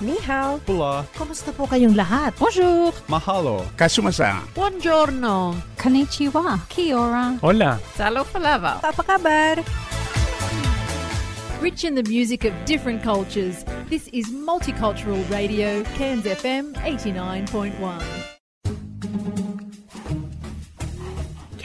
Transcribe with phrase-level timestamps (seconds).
[0.00, 0.60] Ni hao.
[0.66, 1.04] Pula.
[1.16, 2.36] Kumusta po kayong lahat?
[2.36, 2.92] Bonjour.
[3.08, 3.64] Mahalo.
[3.80, 4.44] Kasumasa.
[4.52, 5.56] Buongiorno.
[5.80, 6.60] Konnichiwa.
[6.68, 7.40] Kia ora.
[7.40, 7.80] Hola.
[7.96, 8.84] Salo palava.
[8.84, 9.56] Apa kabar?
[11.64, 18.25] Rich in the music of different cultures, this is Multicultural Radio, Cairns FM 89.1.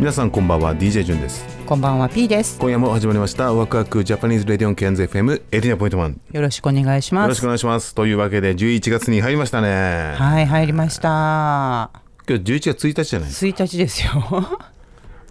[0.00, 2.58] 皆さんこんばんは DJ ジュンですこんばんは P です。
[2.58, 7.24] 今夜も始まりましたワクワクジャパニーズレディオンケンズ FM エディナポイントマンよろしくお願いします。
[7.24, 11.90] よろしくお願いしますというわけで11月に入りましたねはい、入りました。
[12.28, 13.28] 今日11月1日じゃない？
[13.28, 14.10] です1日ですよ。
[14.20, 14.70] か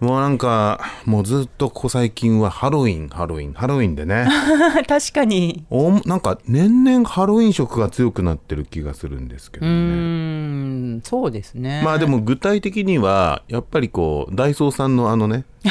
[0.00, 4.26] もうなんかもうずっとここ最近はハロウィンハロウィンハロウィンでね
[4.88, 5.64] 確かに。
[5.68, 10.39] おなんか年々ハロウィン色が強くなってる気がするんですけどねん、
[11.04, 11.82] そうですね。
[11.84, 15.44] まあでも具体的にはやっぱりこうダイソーさんのあのね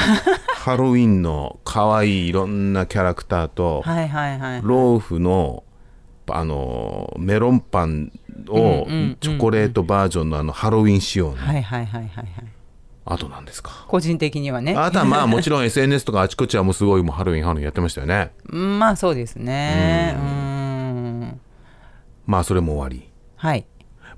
[0.56, 4.62] ハロウィンの可愛いいろんなキャラクターと、はいはいはい。
[4.64, 5.64] ローフの
[6.32, 8.12] あのメロンパン
[8.48, 8.86] を
[9.20, 12.26] チョコレートバージョンのあのハロウィン仕様のはいはいはいはいはい。
[13.06, 13.86] あとなんですか？
[13.88, 14.76] 個人的にはね。
[14.76, 20.16] あとはまあもちろん SNS とかあちこちはもうすごいもうハロウィンハロウィンやってましたよねうんまあそうですね。
[20.16, 21.40] うーん。
[22.28, 23.66] まあそれも終わりはい。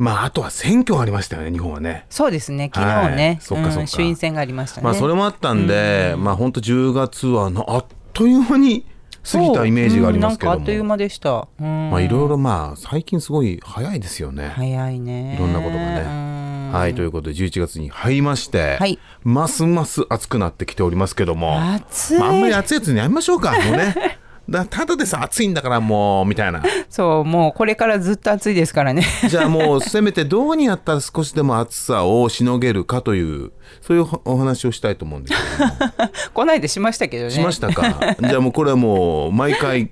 [0.01, 2.07] まああとは選挙ありましたよね日本はね。
[2.09, 2.71] そうですね。
[2.73, 3.81] 昨日ね、はいそっかそっか。
[3.81, 4.85] うん衆院選がありましたね。
[4.85, 8.87] まあそれもあったんでまあ本当10月はなあっという間に
[9.23, 11.47] 過ぎたイメージがありますけどううんなんかあっという間でした。
[11.59, 11.91] うん。
[11.91, 14.53] まあいろいろまあ最近すごい早いですよね。
[14.55, 15.35] 早いね。
[15.35, 16.03] いろんなことがね。
[16.03, 16.31] ね
[16.73, 18.97] はい、ということで11月に入りまして、はい。
[19.23, 22.17] ますます暑くなってきておりますけども、暑い。
[22.17, 24.17] まあ、あんまり暑いやつにやめましょうか、もうね。
[24.49, 29.03] だただでさ暑いんだからもうみたいな そう、もうこれからずっと暑いですからね。
[29.29, 33.51] じゃあもうせめてどうにやったら少しでも暑さをしのげるかという
[33.81, 37.31] そういうお話をしたいと思うんですけども こないでしましたけどね。
[37.31, 38.15] しましたか？
[38.19, 39.89] じゃあもうこれはもう毎回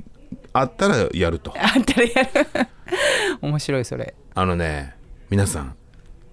[0.52, 2.68] あったらやるとあったらやる。
[3.42, 4.14] 面白いそれ。
[4.36, 4.96] あのね
[5.30, 5.76] 皆さん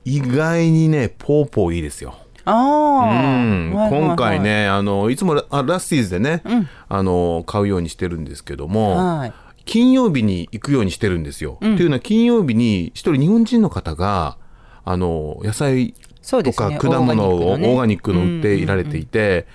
[0.04, 2.14] 意外にねポーポーいいですよ
[2.46, 3.70] ああ、うん。
[3.72, 6.42] 今回ねあのいつもラあラッシーズでね、
[6.88, 9.32] あの買うようにしてるんですけども、はい。
[9.66, 11.56] 金曜日に行くようにしてるんですよ。
[11.56, 14.38] っていうのは金曜日に一人日本人の方が
[14.84, 18.24] あの野菜とか果物をオオーガニックのね。
[18.24, 19.46] ーガニックの売っていられていて、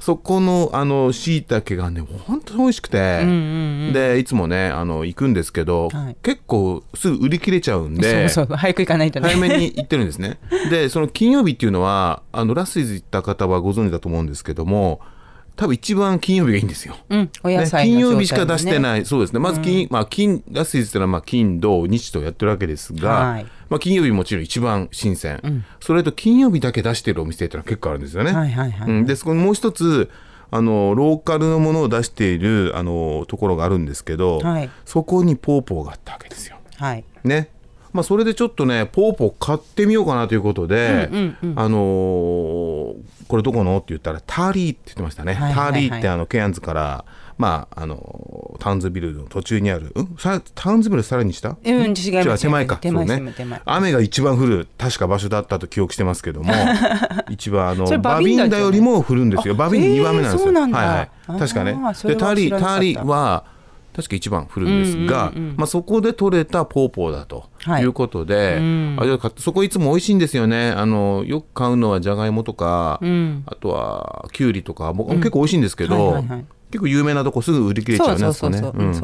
[0.00, 3.24] そこのあの椎茸がね本当に美味しくて、
[3.92, 9.28] でいつもねあの行くんですけど、はい結構すぐ売り切れちゃうんでそうそう早く行かないとね。
[9.28, 10.38] 早めに行ってるんですね。
[10.70, 15.00] で、その金曜日っていうのは、あの、ラスイズ行った方はご存知だと思うんですけども、
[15.56, 16.96] 多分一番金曜日がいいんですよ。
[17.08, 18.80] うん、お野ね、菜の金曜日しか出してい。
[18.80, 19.38] ない、そうですね。
[19.38, 25.64] まず金、まあ、金、ラスイズってのは、まあ、金、土、日とやってるわけですが、はいまあ、金曜日もちろん一番新鮮。
[25.80, 28.32] それと金曜日だけ出してるお店っていうのは結構あるんですよね。
[28.32, 30.10] はいはいはいうん、で、そこにもう一つ、
[30.50, 36.56] あの、ローカルのものを出している、あの、ところがあるんですけど、はいそこにポーポーがあったわけですよ。
[36.76, 37.04] はい。
[37.22, 37.50] ね。
[37.92, 41.08] まあ、それでちょっとね、ポーポー買ってみようかなということで、
[41.56, 42.94] あのー
[43.30, 43.76] これどこの？
[43.76, 45.34] って言ったら、ターリーって言ってましたね。
[45.34, 45.72] はいはいはい。
[45.72, 47.04] ターリーってあの、ケアンズから、
[47.38, 50.16] まあ、あのタウンズビルの途中にある、ん？
[50.18, 51.50] さタウンズビルさらに下？
[51.50, 52.10] うん違います。
[52.10, 52.76] 違う手前か。
[52.76, 53.62] 手前そう手前手前。
[53.64, 56.52] 雨が一番降る、確か場所だったと記憶してますけども、
[57.30, 59.54] 一番あの、ババビビンダよりも降るんですよ。
[59.54, 60.50] あバビンダ2番目なんですよ。
[60.50, 60.86] へーはい
[61.28, 61.38] はい。
[61.38, 61.72] 確かね。
[61.72, 63.44] で、はターリー、ターリーは、
[63.94, 67.82] 確か一番降るんですが、まあ、そこで取れたポーポーだとはい。
[67.82, 68.58] いうことで、
[68.98, 70.70] あじゃあそこいつも美味しいんですよね。
[70.70, 73.00] あのよく買うのはじゃがいもとか、
[73.46, 76.44] あとはきゅうりとか僕も結構美味しいんですけど、はいはいはい。
[76.70, 78.18] 結構有名なとこすぐ売り切れちゃうね。
[78.18, 78.60] そうそこね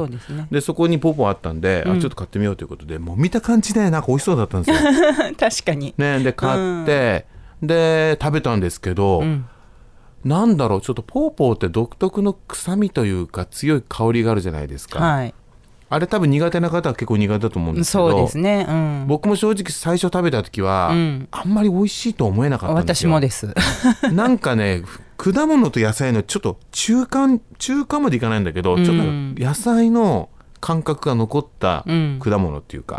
[0.09, 0.47] ですね。
[0.49, 4.91] でそこにポーポーあったんで、あちょっと買ってみようということでもう見た感じねなんか美味しそうだったんですよ。
[5.37, 5.93] 確かに。
[5.97, 7.25] ね、で買って、
[7.61, 9.23] で食べたんですけど、
[10.25, 15.33] なんだろうちょっとポーポーって独特の臭みというか強い香りがあるじゃないですか、はい。
[15.89, 18.65] あれ多分苦手な方は結構苦手だと思うんですけどそうですね。
[18.67, 19.05] うん。
[19.07, 23.53] 僕も正直最初食べた時は、んあんまり美味しいと思えなかったんですよ私もです。
[24.11, 24.83] なんかね
[25.17, 29.03] 果物と野菜のちょっと中間中間までいかないんだけど、ちょっと
[29.41, 30.29] 野菜の
[30.59, 32.97] 感覚が残ったうん果物っていうか、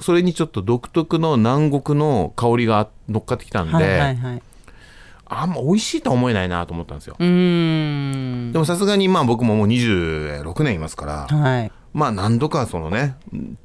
[0.00, 4.42] それにちょっと独特の南国の香りが乗っかってきたんで、はいはいはい。
[5.40, 7.16] あんま美味しいとは思えないなと思ったんですよ。
[7.18, 11.72] でもさすがにまあ僕ももう26年いますから、はい。
[11.92, 13.16] まあ何度かそのね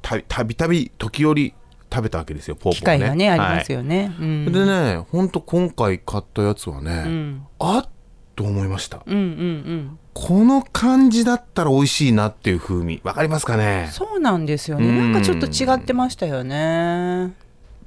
[0.02, 1.54] たたびたび時折
[1.90, 4.14] 食べたわけですよポーポー機会がねありはいますよね。
[4.20, 7.88] うんでねほんと今回買ったやつはね、うんあっ
[8.36, 9.98] と思いましたうんうんうん。
[10.14, 13.88] この感じだったら美味しいなっていう風味わかりますかね？
[13.92, 14.86] そうなんですよね。
[14.88, 17.32] うんなんかちょっと違ってましたよね。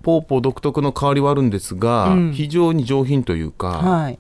[0.02, 2.34] ポーポー独特の香りはあるんですが、うん。
[2.34, 4.20] 非常に上品というか、はい。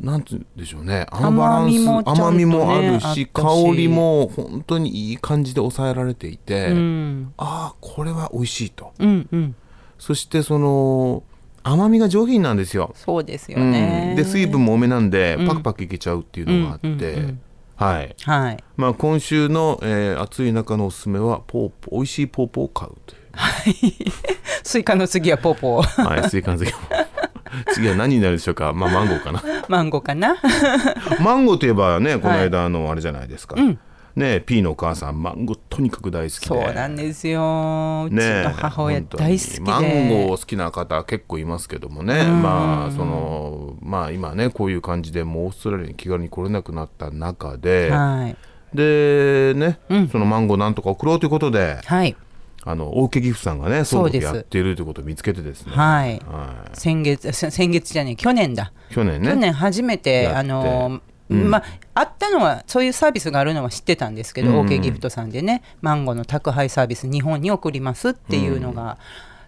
[0.00, 1.06] なんて言うんでしょうね。
[1.10, 3.26] あのバランス甘みもあるしし。
[3.26, 3.42] 香
[3.76, 7.32] りも本当にいい感じで抑えられていて、うん。
[7.36, 8.92] ああこれは美味しいと。
[8.98, 9.54] うんうん。
[9.98, 11.22] そしてその
[11.62, 14.14] 甘みが上品なんですよ、そうですようね。
[14.14, 15.46] ん、で水分も多めなんでうん。
[15.46, 17.40] パクパクいけちゃうっていうのがあって、うんうんうん。
[17.76, 18.16] はい。
[18.22, 18.64] はい。
[18.76, 23.21] まあ、今週の、えー暑い中のおすすめはポーポー美味しいポーポーを買うという
[24.62, 26.04] スイカの次はポーポー。
[26.04, 26.78] はい、スイカの次も
[27.74, 29.42] 次は何になるでしょうか、まあ、マンゴーかな。
[29.68, 30.36] マンゴーかな。
[31.20, 33.78] マンゴーといえばねこの間あのあれじゃないですか、うん。
[34.16, 36.46] ね P のお母さんマンゴーとにかく大好きで。
[36.46, 38.04] そうなんですよ。
[38.06, 39.60] うちねの母親大好きで。
[39.60, 42.20] マンゴー好きな方結構いますけどもね。
[42.20, 42.42] うん。
[42.42, 48.36] まあそのまあ今ねこういう感じでもうオーストラリアに気軽に来れなくなった中で、はい。
[48.74, 50.08] でね、うん。
[50.08, 51.80] そのマンゴーなんとか送ろうということで。
[51.84, 52.16] はい。
[52.64, 56.10] あの大家ギフさんがね総そうでやっているということを見つけてですね、はい。
[56.26, 56.76] はい。
[56.76, 58.72] 先月、せ先月じゃねえ、去年だ。
[58.90, 59.30] 去年ね。
[59.30, 61.50] 去年初めてあのうん。
[61.50, 61.64] まあ、
[61.94, 64.66] あったのはそういうサービスがあるのは知ってたんですけど、うん。
[64.66, 68.98] OK ギフトさんでねマンゴーの宅配サービス日本に送りますっていうのが、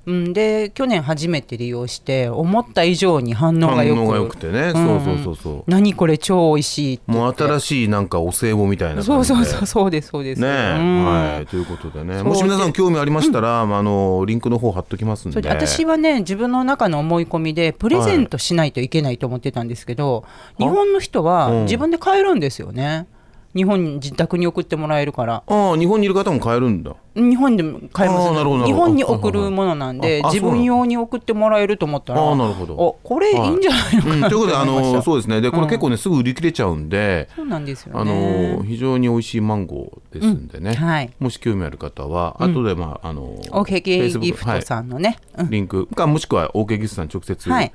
[0.06, 4.04] うん、で去年初めて利用して思った以上に反応がよく。
[4.06, 4.72] 反応くてね、ん。
[4.72, 5.64] そうそうそうそう。
[5.66, 11.04] 何これ超美味しいもう新しいなんかお歳暮みたいなそうそうそうそうですそうです、ねうん。
[11.04, 11.46] はい。
[11.46, 12.22] ということでね。
[12.22, 15.48] もし皆さん興味ありましたら、まあ、あのリンクの方貼っときますんで。
[15.48, 20.24] 私はね自分の中の思い込みでプレゼントしないといけないと思ってたんですけど、
[20.58, 21.24] 日本の人うん。
[21.24, 23.06] は自分で買えるんですよね
[23.54, 25.42] 日本に自宅に送ってもらえるから。
[25.46, 26.94] ああ日本にいる方も買えるんだ。
[27.14, 32.74] 日本でも買えます日本に送るものなんでああ自分用に送ってもらえると思ったらああなるほど。
[32.74, 35.40] おこれいいんじゃないのかうん、なということであのそうですね。
[35.40, 41.12] でこれうん結構ね、すぐ売り切れちゃうんでそうなんですよあねの非常に美味しいマンゴーですんでね、はい。
[41.20, 43.80] もし興味ある方は後でまああの OK
[44.18, 45.50] ギフトさんのね、うん。
[45.50, 47.72] リンクかもしくは OK ギフトさん直接、はい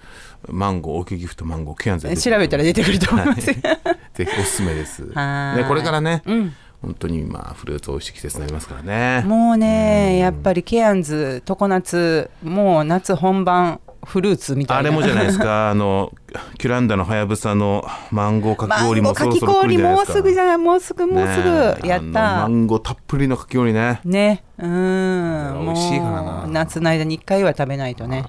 [0.48, 5.06] マンゴー OK ギフトマンゴーケアンズ調べたら出てくると思います、ぜひおすすめです。
[5.14, 5.62] はい。
[5.62, 6.54] ね、これからね、うん。
[6.82, 9.24] 本当にまあフルーツ美味しい季節になりますからね。
[9.28, 14.80] もうねやっぱりケアンズ常夏もう夏本番フルーツみたいな。
[14.80, 16.14] あれもじゃないですか、 あの
[16.58, 22.22] キュランダのはやぶさのマンゴーかき氷もそろそろ来るんもうすぐじゃないもうすぐもうすぐ、ねやった。
[22.44, 24.00] マンゴーたっぷりのかき氷ね。
[24.06, 24.44] ね。
[24.58, 25.66] うん。
[25.66, 26.46] 美味しいからな。
[26.48, 28.26] 夏の間に1回は食べないとね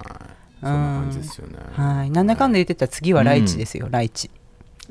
[0.61, 1.57] そんな感じですよね。
[1.73, 4.29] はいなんだかんだ言ってたら次はライチですよ、ライチ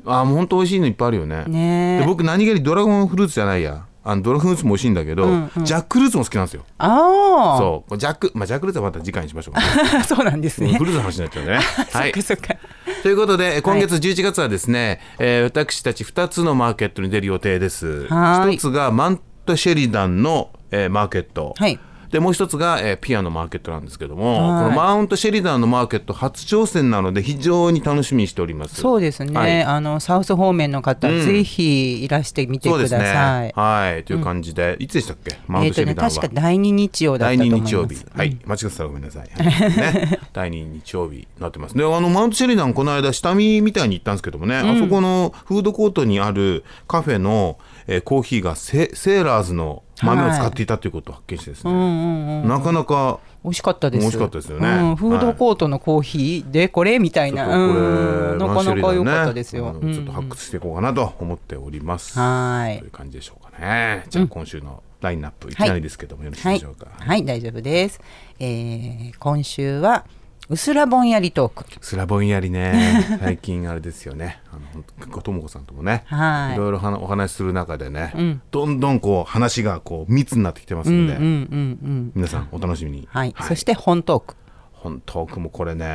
[0.05, 1.45] あ、もう本当美味しいのいっぱいあるよね。
[1.45, 3.85] ねで僕何気にドラゴンフルーツじゃないや。
[4.03, 6.65] あのドラゴンフルーツも美味しいんだけど、うんうんジャックフルーツも好きなんですよ。
[6.79, 9.61] ああそう、ジャック、まあジャックフルーツはまた次回にしましょうか
[9.97, 10.03] ね。
[10.05, 11.59] そうなんですねフルーツの話になっちゃうね。
[11.89, 12.55] そっかそっか
[13.03, 18.07] ということで、今月11月はですね、えー私たち2つのマーケットに出る予定です。
[18.07, 21.53] はーい一つがマントシェリダンの、えーマーケット。
[21.57, 21.79] はい
[22.11, 24.63] でもう一つが、えーピアのマーケットなんですけども、はい。
[24.65, 28.75] このマウントシェリダンのマーケット初挑戦なので非常に楽しみにしております。
[28.75, 29.63] そうですね、はい。
[29.63, 31.25] あのサウス方面の方、うん。
[31.25, 33.05] ぜひいらしてみてくだそうですね。
[33.05, 33.53] さい。
[33.55, 35.39] はい、という感じで、いつでしたっけ？
[35.47, 36.11] マウントシェリダンは。
[36.11, 37.71] 確か第二日曜だった第2と思います。
[37.71, 39.77] 日曜日、はい、間違ってたらごめんなさい、はい。
[39.77, 41.75] ね、 第2日曜日になってます。
[41.75, 47.57] であのマウントシェリダンこの間下見みたいに行ったんですけどもね、あそこのフードコートにあるカフェの、
[47.87, 52.47] えーコーヒーがセセーラーズの豆を使っていたということを発見してですね、うんうんうん。
[52.47, 54.01] なかなか美味しかったです。
[54.01, 54.67] 美味しかったですよね。
[54.67, 59.73] うん、フードコートのコーヒーでこれみたいな、ちょっとこれ、うん、なかなか良かったですよ。
[59.73, 62.79] ねちょっと発掘していこうかなと思っております、はい。
[62.79, 64.05] という感じでしょうかね。
[64.09, 67.99] じゃあ今週のラインナップいきなりですけども、よろしいはいでしょうか、、はい、大丈夫です。
[68.39, 70.05] えー今週は
[70.51, 71.65] うすらぼんやりトーク。
[71.79, 73.05] すらぼんやりね。
[73.23, 74.41] 最近あれですよね。
[74.51, 76.55] あの結構ともこさんともね、はい。
[76.55, 78.41] いろいろお話しする中でね、ん。
[78.51, 82.11] どんどんこう話がこう密になってきてますうんんで、うんうんうん。
[82.15, 83.07] 皆さんお楽しみに。
[83.09, 84.35] はい、そして本トーク。
[84.73, 85.87] 本トークもこれね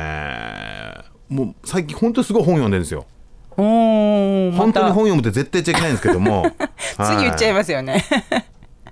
[1.29, 3.05] もう最近本当にすごい本読んでるんですよ。
[3.59, 6.45] お本当に本読むって絶対言っちゃいけないんですけども。
[7.05, 8.03] 次言っちゃいまますよね。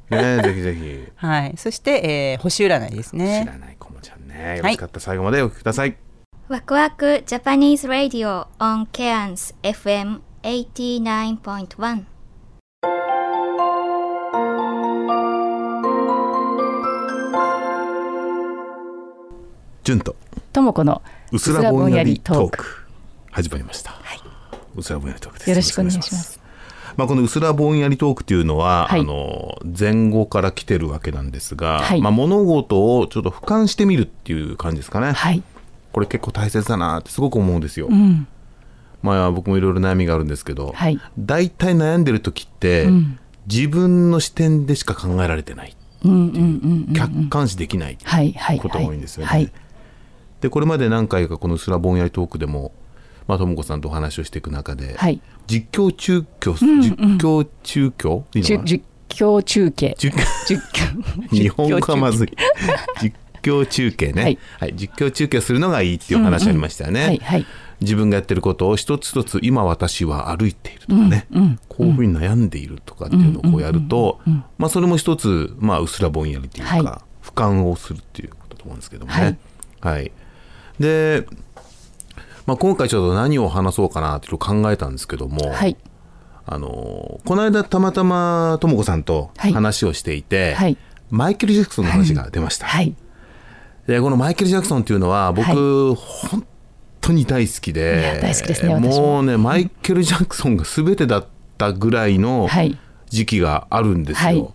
[0.09, 1.03] すねぜひぜひ。
[1.15, 3.45] はい、そして、えー、星占いです知ね。
[3.47, 4.57] らないこもちゃんね。
[4.57, 4.95] よろしかった。
[4.95, 5.97] ら最後までお聞きください、
[6.47, 12.03] ワクワク Japanese Radio on Cairns FM 89.1
[19.83, 20.15] 純と。
[20.53, 21.01] ともこの
[21.31, 22.65] うすらぼんやりトーうすらぼんやりトーク。
[23.31, 23.93] 始まりました、
[24.75, 25.49] うすらぼんやりトークです。
[25.49, 26.44] よろしくお願いします
[26.97, 35.43] まあ、この「うすらぼんやりトーク」というのは、はいあの前後から来てるわけなんですが、はいまあ、物事をちょっと俯瞰してみるっていう感じですかね、はい。
[35.91, 37.87] これ結構大切だなってすごく思うんですよ。
[37.87, 38.27] うん。
[39.01, 40.99] まあ、僕もいろいろ悩みがあるんですけど、はい。
[41.17, 43.19] 大体悩んでる時って、うん。
[43.47, 45.75] 自分の視点でしか考えられてない。
[46.95, 47.97] 客観視できない。
[48.59, 49.27] ことが多いんですよね。
[49.27, 49.51] はい。
[50.41, 52.71] でこれまで何回かこの「うすらぼんやりトーク」でも
[53.27, 55.21] まあとも子さんとお話をしていく中で、はい。
[55.47, 59.95] 実況中継、実況中継いいのかなじゅ実況中継。
[59.97, 61.27] 実実況。
[61.35, 62.27] 日本語がまずい。
[62.27, 62.31] い
[63.01, 64.27] 実況中継ね、は
[64.59, 67.45] はいい実況中継するのがいいっていう話ありましたよね、はいはい。
[67.81, 71.27] 自分がやってることを一つ一つ今私は歩いているとかね、
[71.67, 74.19] こういうふうに悩んでいるとかっていうのをこうやると、
[74.57, 79.39] まあ、それも一つ、まあ、うすらぼんやりというか、はい俯瞰をするっていうことだと思うんですけどもはいね。
[79.81, 80.11] はい、
[80.79, 81.25] で、
[82.45, 85.77] まあ、今回ちょっと何を話そうかなって考えたんですけども、はい。
[86.47, 90.77] あのこの間たまたまとも子さんとはい話をしていて、はい。
[91.09, 92.67] マイケル・ジャクソンの話が出ました。
[92.67, 92.95] はい。
[93.87, 96.45] でこのマイケル・ジャクソンっていうのは僕、本
[97.01, 102.77] 当に大好きいでや大好きですね私ももうねマイケル・ジャクソンが全てだったぐらいのはい。
[103.09, 104.53] 時期があるんですよ。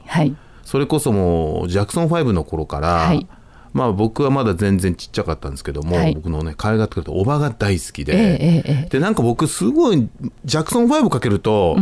[0.65, 3.27] それこそもうジャクソン5の頃から、はい
[3.73, 6.15] まあ僕はまだ全然ちっちゃかったんですけども、はい。
[6.15, 8.89] 僕のね海外とかとおばが大好きで、ええええええ。
[8.89, 10.09] でなんか僕すごい
[10.45, 11.77] ジャクソン5かけると、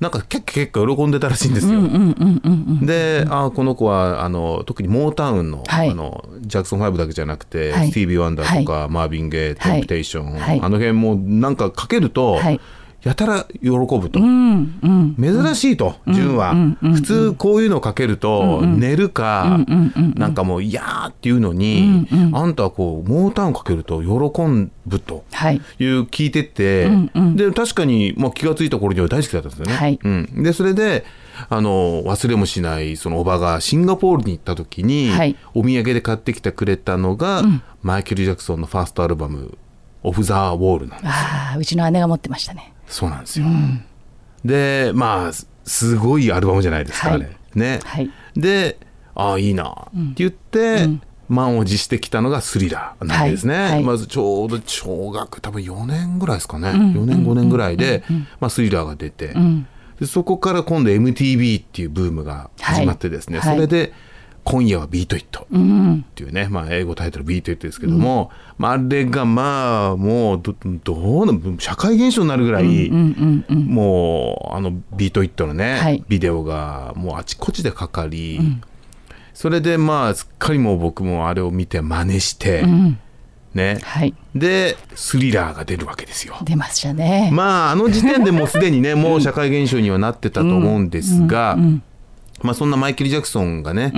[0.00, 1.78] なんか結構結構喜んでたらしいんですよ。
[1.78, 2.50] うんうんうんう
[2.82, 2.86] ん。
[2.86, 5.90] で、あこの子はあの特にモータウンの,、はい。
[5.90, 7.90] あのジャクソン5だけじゃなくて、はい。
[7.90, 10.60] スティービー・ワンダーとか、マービン・ゲイテンプテーション、はい。
[10.60, 12.60] あの辺もなんかかけると、はい
[13.04, 15.16] やたら喜ぶと、うんうん。
[15.18, 19.60] 珍しいと、純は、普通こういうのかけると、寝るか、
[20.14, 24.08] なんかもういやーっていうのに、あんたはこうモータウンかけると喜
[24.86, 25.24] ぶと。
[25.32, 25.60] はい。
[25.78, 26.90] いう聞いてて、
[27.34, 29.72] で確かに、まあ、気が付いた頃には大好きだったんですよね。
[29.74, 29.98] はい。
[30.02, 31.04] うん、でそれで
[31.48, 35.36] あの忘れもしないそのおばがシンガポールに行った時に、はい。
[35.52, 37.42] お土産で買ってきてくれたのが、
[37.82, 39.58] マイケル・ジャクソンのファーストアルバム
[40.02, 42.72] 「オフ・ザ・ウォール」なんですああ、うちの姉が持ってましたね。
[42.94, 43.46] そうなんですよ。
[44.44, 47.16] でまあすすごいアルバムじゃないですか、はい。
[47.16, 47.36] あれ。
[47.56, 47.80] ね。
[47.82, 48.10] はい。
[48.36, 48.78] で
[49.16, 49.74] ああいいなっ
[50.14, 50.88] て言って、
[51.28, 53.70] 満を持してきたのがスリラーなんですね、はい。
[53.72, 53.82] はい。
[53.82, 58.04] まずちょうど小学多分4年ぐらいですかね、4年5年ぐらいで、
[58.38, 59.34] まあ、スリラーが出て、
[59.98, 63.54] でそこから今度 MTV っていうブームが始まってですね、はい。
[63.56, 63.92] それで
[64.44, 76.04] 「今夜はビートイット」っていうね、まあ、英語タイトル「ビートイット」ですけども、まあ、あれがまあもうどどうな社会現象になるぐらい、もうあのビートイットのね、はい。
[76.08, 78.58] ビデオがもうあちこちでかかり、
[79.32, 82.64] それでまあすっかりもう僕もあれを見て真似して、
[83.54, 84.14] ね、はい。
[84.34, 86.36] でスリラーが出るわけですよ。
[86.42, 87.30] 出ましたね。
[87.32, 91.56] まああの時点でもうすでにねもう社会現象にはなってたと思うんですが、
[92.44, 93.92] まあ、そんなマイケル・ジャクソンがね、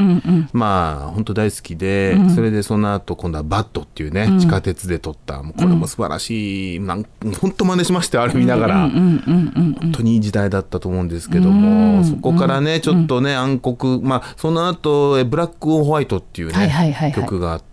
[0.52, 7.04] まあ本当大好きで、それでその後今度はバットっていうね、地下鉄で撮ったもうこれも素晴らしい、なん
[7.40, 17.20] 本当真似しましたよあれ見ながら、本当にいい時代だったと思うんですけども、そこからねちょっとね暗黒まあその後えブラック・オン・ホワイトっていうね、はいはいはいはい。
[17.20, 17.66] 曲があって。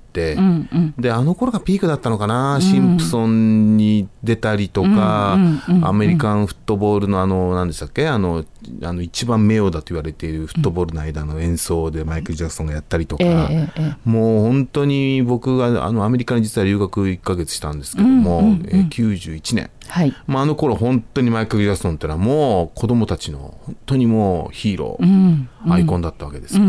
[1.00, 5.40] であの頃がピークだったのかな、シンプソンに出たりとか、
[5.82, 8.46] アメリカンフットボールのあの何でしたっけあの
[8.84, 20.14] あの一番名誉だと言われているフットボールの間の演奏でマイケル・ジャクソンがやったりとか、ええええもう本当に僕があのアメリカに実は留学1ヶ月したんですけども、えー91年、はい。
[20.28, 26.64] まあ、あの頃本当にマイケル・ジャクソンってのはもう子供たちの本当にもうヒーロー、アイコンだったわけですよ。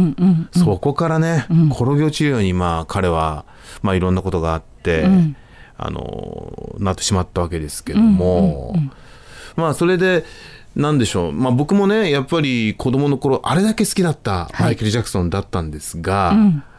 [0.53, 3.45] そこからね、転げ落ちるようにまあ彼は、
[3.83, 5.07] まあ、いろんなことがあって、
[5.77, 8.75] あのなってしまったわけですけども、
[9.57, 10.25] まあそれで
[10.77, 16.35] なんでしょう、まあ、僕もねやっぱり子供の頃あれだけ好きだったマイケル・ジャクソンだったんですが、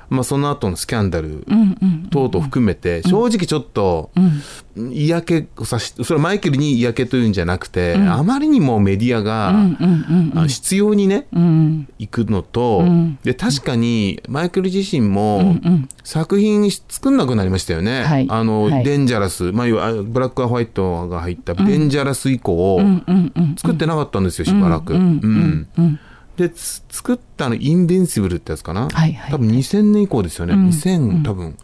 [0.09, 1.45] まあ、その後のスキャンダル
[2.11, 4.11] 等々含めて正直ちょっと
[4.75, 9.53] 嫌気をさしそれはマイケルに嫌気というんじゃなくて、あまりにもメディアが、
[10.35, 11.27] あ必要にね、
[11.97, 12.83] 行くのと、
[13.23, 15.55] で確かにマイケル自身も
[16.03, 18.03] 作品作んなくなりましたよね。
[18.03, 18.27] はい。
[18.29, 18.83] あのはい。
[18.83, 22.81] デンジャラス、まあ、ブラック・アホワイトが入ったデンジャラス以降、
[23.57, 24.93] 作ってなかったんですよしばらく。
[24.93, 25.67] うん
[26.37, 31.57] でつ作ったの「インビンシブル」ってやつかな、はいはい多分2000年以降ですよね、2000多分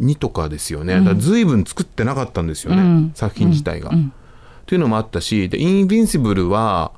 [0.00, 0.96] 2とかですよね。
[0.96, 3.90] だから随分作ってなかったんですよね、作品自体が。
[4.66, 6.92] というのもあったしで「インビンシブル」は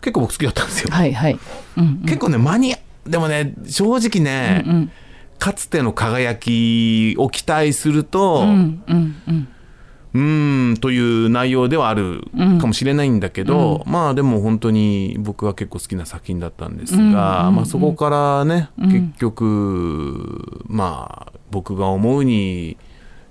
[0.00, 0.90] 結構僕好きだったんですよ。
[0.90, 1.38] はいはい。
[1.76, 2.02] うん。
[2.04, 4.90] 結構ねマニアでもね正直ね、
[5.38, 9.48] かつての輝きを期待すると、うんうんうん。
[10.14, 12.22] うーんという内容ではある
[12.60, 22.76] かもしれないんだけど、まあでも本当に僕は結構好きな作品だったんですが、まあ、そこからね、結局まあ僕が思うに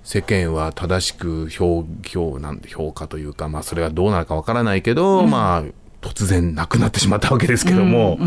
[0.02, 8.18] 世間は正しく評評なんて評価というか、まあ、それがどうなるかわからないけど、まあ突然なくなってしまったわけですけども、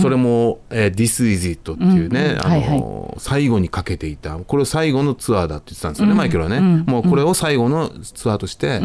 [0.00, 8.80] それも、えー This is it っていうね、あの最後にかけていたこれを最後のツアーだって言ってたんですよね、マイケルはね、もうこれを最後のツアーとして、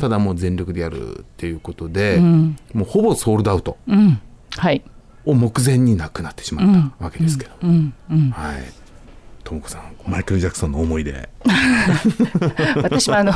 [0.00, 4.20] ただもう全力でやるっていうことで、もうほぼソールドアウトうん。
[4.56, 4.82] はい。
[5.24, 8.81] を目前になくなってしまったわけですけど、はい
[9.52, 11.28] ともこさんマイケル・ジャクソンの思い出。
[12.82, 13.32] 私もあの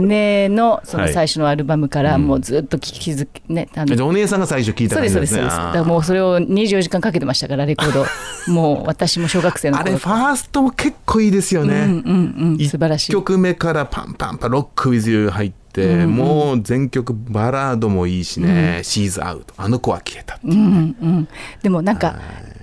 [0.00, 1.12] 姉のそのはい。
[1.12, 5.56] 最初のアルバムからもうずっと聴きづけねあのお姉さんが最初聞いたそうですそうですそうです。
[5.56, 8.04] だからもうそれを24時間かけてましたからレコード。
[8.52, 9.90] もう私も小学生の頃。
[9.90, 13.12] あれファーストも結構いいですよね、うんうん一素晴らしい。
[13.12, 21.28] 曲目からパンパンパンロック with you 入って、もう全曲バラードもいいしね、She's out あの子は消えたっていううんうん
[21.62, 22.16] でもなんか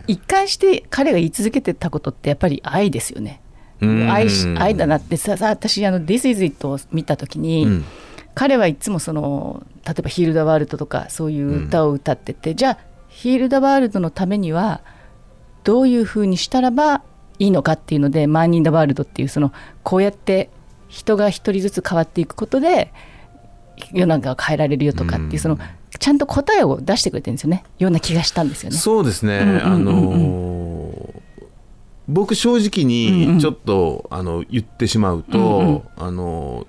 [0.07, 3.41] 一貫して彼が言い続けてたことってやっぱり愛ですよね。
[3.81, 4.11] うん。
[4.11, 5.17] 愛し愛だなって。
[5.17, 7.85] ささ私あの「This is it」を見た時に、うん。
[8.35, 14.81] 彼はいつもその例えば「ヒール・ダ・ワールド」とかそういう歌を歌ってて、じゃあヒール・ダ・ワールドのためには
[15.63, 17.03] どういうふうにしたらば
[17.39, 19.51] いいのかっていうので「マーニン・ダ・ワールド」っていうその
[19.83, 20.49] こうやって
[20.87, 22.91] 人が一人ずつ変わっていくことで
[23.91, 25.57] 世の中が変えられるよとかっていうその
[26.03, 27.63] ちゃんと答えを出してくれてるんですよね。
[27.79, 28.75] ような気がしたんですよね。
[28.75, 29.65] そうですね、うんうんうんうん。
[29.65, 31.23] あのー
[32.09, 36.67] 僕正直にちょっと、あの言ってしまうと、あの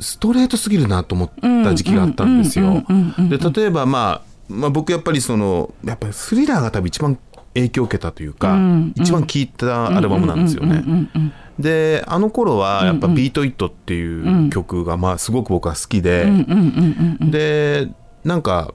[0.00, 1.30] ーストレートすぎるなと思っ
[1.62, 2.82] た時期があったんですよ。
[3.28, 7.16] で例えば、まあ、まあ僕やっぱりそのやっぱりスリラーが多分一番
[7.54, 8.58] 影響を受けたというか、
[8.96, 10.82] 一番聴いたアルバムなんですよね。
[11.60, 16.26] であの頃はやっぱ「ビート・イット」っていう曲がまあすごく僕は好きで、
[17.20, 17.88] で
[18.24, 18.74] なんか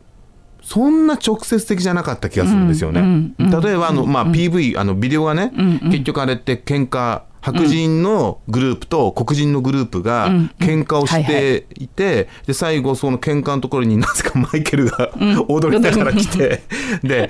[0.62, 3.34] そんな直接的じゃなかった気がするんですよね。
[3.38, 5.52] 例えばあの、まあ、PV あのビデオがね、
[5.84, 15.12] 結局あれって喧嘩白人のグループと黒人のグループが喧嘩をしていて、で最後その喧嘩のところになぜかマイケルが
[15.48, 16.64] 踊りながら来て、
[17.04, 17.30] で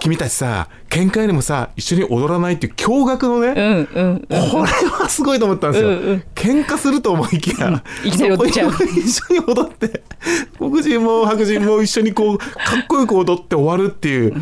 [0.00, 5.90] 君たちさ喧嘩よりもさ一緒に踊らないっていう驚愕のね、うんうんこれはすごいと思ったんですよ。
[6.34, 7.70] 喧嘩すると思いきや、う
[8.70, 10.02] そこに一緒に踊って、
[10.58, 12.46] 黒人も白人も一緒にこう、か
[12.82, 14.34] っこよく踊って終わるっていう。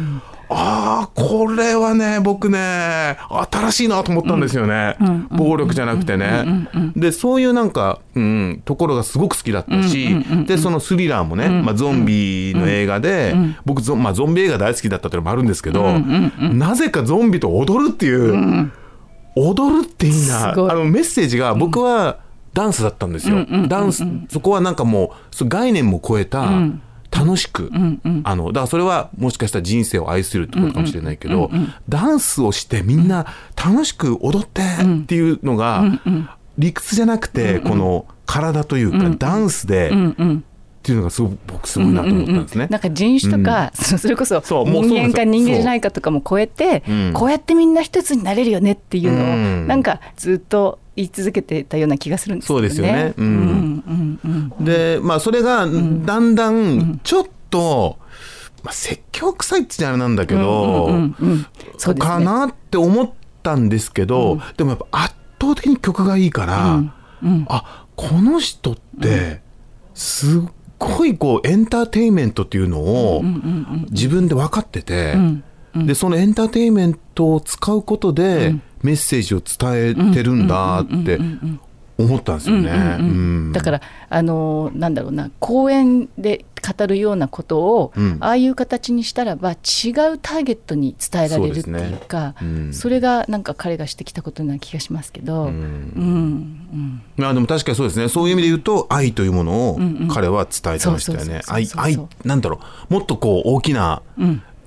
[0.49, 3.17] ああ、これはね、僕ね、
[3.51, 4.97] 新しいなと思ったんですよね。
[5.31, 6.69] 暴力じゃなくてね。
[6.95, 18.71] で、そういうなんか、うん、ところがすごく好きだったし、で、そのスリラーもね、まあ、ゾンビの映画で、僕ゾン、まあ、ゾンビ映画大好きだったっていうのもあるんですけど、なぜかゾンビと踊るっていう、
[19.35, 22.21] 踊るっていいなあのメッセージが僕は
[22.55, 26.49] ダンスだったんですよ、ダンスそこはなんかもう概念も超えた、
[27.17, 27.71] 楽しく、
[28.25, 31.51] あのだからそれはもしかしたら人生を愛するってことかもしれないけど、
[31.89, 33.27] ダンスをしてみんな
[33.57, 35.85] 楽しく踊ってっていうのが、
[36.59, 39.93] 理屈じゃなくて、この体というか、ダンスで、
[40.87, 42.69] っていうのがすごく僕すごいなと思ったんですね。
[42.71, 46.93] なんか人種とか、そのそれこそ人間か人間じゃないかとかも超えて、う。
[46.93, 49.67] んこうやってみんな一つになれるよねっていうのを、うん。
[49.67, 53.15] なんかずっと言い続けてたような気がするんですそうですよね。
[53.17, 53.27] うん。
[53.27, 55.67] うんうんうんでまあそれがだ
[56.21, 57.99] んだんちょっと、
[58.63, 60.89] まあ、説教臭いって言っちゃあれなんだけど、
[61.99, 63.11] かなって思っ
[63.43, 66.81] たんですけど、でもやっぱ圧倒的に曲がいいから、
[67.49, 69.41] あこの人って
[69.95, 70.43] すっ
[70.79, 73.23] ごいこうエンターテインメントっていうのを
[73.91, 75.15] 自分で分かってて、
[75.75, 81.19] でそのエンターテインメントを使うことでメッセージを伝えてるんだって
[81.99, 82.97] 思ったんですよね。
[82.99, 88.17] うんだからあのなんだろうな講演で語るようなことを、うん。
[88.21, 89.59] ああいう形にしたらば違う
[90.21, 92.51] ターゲットに伝えられるっていうかそね。
[92.51, 92.75] うん。
[92.75, 95.51] それがなんか彼がしてきたことな気がしますけど、うん。
[95.51, 95.55] う
[96.01, 97.03] ん。
[97.17, 98.09] まあでも確かにそうですね。
[98.09, 99.79] そういう意味で言うと愛というものを
[100.13, 101.25] 彼は伝えてましたよね。
[101.25, 102.93] そうそうそうそう愛愛なんだろう。
[102.93, 104.03] もっとこう大きな、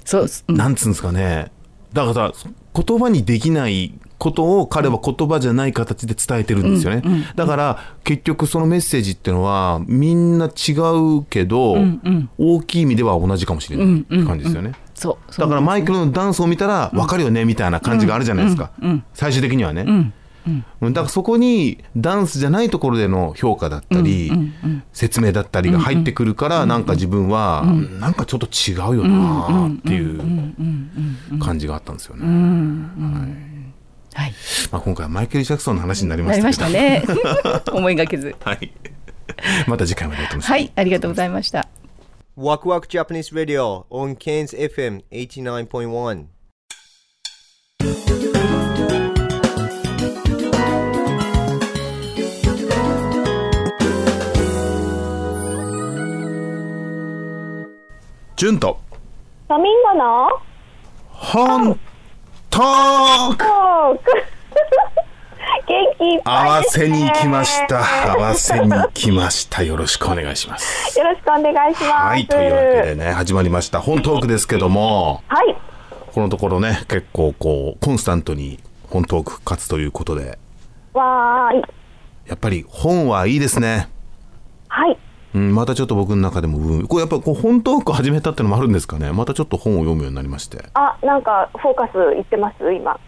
[0.06, 0.56] そううん。
[0.56, 1.52] なんつうんですかね。
[1.94, 2.34] だからさ
[2.76, 7.02] 言葉にできないことを彼は言葉じゃない形で伝えてるんですよね、
[7.36, 11.78] だから結局そのメッセージっていうのはみんな違うけど、
[12.38, 15.46] 大きい意味では同じかもしれないって感じですよね、そうそう。
[15.46, 18.72] だからマイケルのダンスを見たら分かるよねみたいな感じがあるじゃないですか、
[19.14, 20.14] 最終的にはね、
[20.82, 24.32] だからそこにダンスじゃないところでの評価だったり、
[24.94, 27.66] 説明だったりが入ってくるから、なんか自分は、
[28.00, 30.20] なんかちょっと違うよなっていう
[31.40, 32.26] 感じがあったんですよね。
[32.26, 33.49] はい、
[34.72, 36.80] まあ、今回はマイケル・ジャクソンの話になりまなしたけど。
[36.80, 37.62] りましたね。
[37.72, 38.36] 思いがけず。
[38.44, 38.72] はい。
[39.68, 40.44] また次回までお楽しみに。
[40.46, 41.68] はいありがとうございました。
[42.38, 46.26] Waku Waku Japanese Radio on Cairns FM 89.1.
[58.40, 58.80] ジュンと。
[59.48, 60.30] フラミンゴの。
[61.10, 61.99] 本当
[62.50, 63.46] トーク。
[65.68, 68.12] 元気いっ合ぱいです、ね、わせに行きました。
[68.14, 69.64] 合わせに行きました。
[69.64, 70.98] よろしくお願いします。
[70.98, 71.92] よろしくお願いします。
[71.92, 73.82] はいというわけでね始まりました。
[73.82, 75.22] 本トークですけども。
[75.28, 75.56] はい。
[76.12, 78.60] このところね結構こうコンスタントに
[78.90, 80.40] 本トーク復活ということで。
[80.94, 81.64] わーい。
[82.26, 83.90] やっぱり本はいいですね。
[84.68, 84.98] はい
[85.34, 89.12] うん、またちょっと僕の中でも、うんこれやっぱこう本トーク始めたってのもあるんですかね。
[89.12, 90.66] またちょっと本を読むようになりまして。
[90.74, 92.74] あなんかフォーカスいってます？
[92.74, 93.00] 今。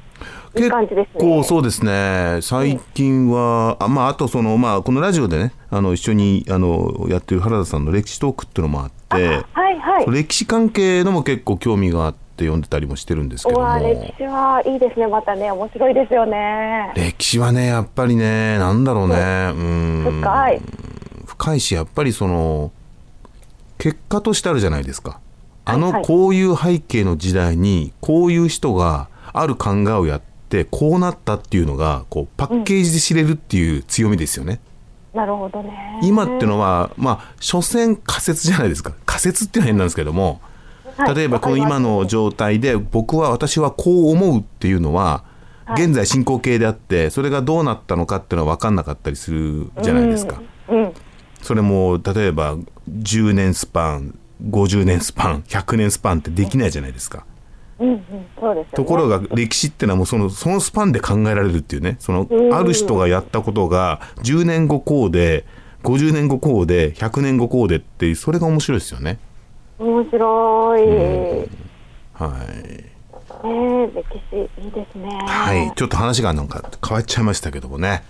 [0.56, 1.34] いい感じですね。
[1.34, 2.40] こうそうですね。
[2.42, 9.16] 最近は、あまああとそのまあこのラジオでねあの一緒にあのやってる原田さんの歴史トークっていうのもあって
[9.54, 10.12] はいはい。
[10.12, 13.80] 歴史関係のも結構興味があって読んでたりもしてるんですけども。
[13.80, 15.08] 歴史はいいですね。
[15.08, 16.92] またね面白いですよね。
[16.96, 20.22] 歴史はねやっぱりねなんだろうねうん。
[20.22, 20.62] 深い
[21.42, 22.72] 深いしやっぱりその
[23.80, 25.20] 結果としてあるじゃないですか。
[25.66, 34.60] あのこういう背景の時代にこういう人がある考えをやってこうなったっていうのがこうパッケージで知れるっていう強みですよね。
[35.16, 36.00] なるほどね。
[36.04, 38.94] 今ってのはまあ所詮仮説じゃないですか。
[39.08, 40.42] 仮説っていうのは変なんですけども
[40.98, 41.16] はい。
[41.16, 45.24] 例えばこの今の状態で僕は私はこう思うっていうのは
[45.66, 45.86] はい。
[45.86, 50.38] 現在進行形であってそれがどうなったのかっていうのは分かんなかったりするじゃないですか。
[50.38, 50.52] うん
[51.42, 52.56] それも例えば
[52.90, 57.26] 10年スパン50年スパン100年スパンってできないじゃないですか。
[57.80, 58.02] うんうん
[58.40, 58.70] そうですよね。
[58.74, 61.98] ところが歴史ってのはもうそのそのスパンで考えられるっていうね。
[62.00, 62.54] そのうん。
[62.54, 65.46] ある人がやったことが10年後こうで
[65.84, 69.20] 50年後こうで100年後こうでっていうそれが面白いですよね。
[69.80, 70.82] 面白い、
[72.14, 72.92] はい、ね
[73.44, 75.10] え歴史いいですね。
[75.26, 78.04] はい、ちょっと話がなんか変わっちゃいましたけどもね。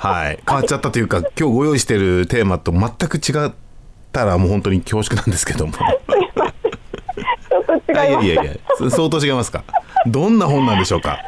[0.00, 3.52] はい、変わっちゃったというか今日ご用意してるテーマと全く違っ
[4.12, 5.74] たらもう本当に恐縮なんですけども。
[5.74, 8.52] ちょっと違いやいやいや。
[8.78, 9.62] そ相当違いますか？
[10.06, 11.18] どんな本なんでしょうか？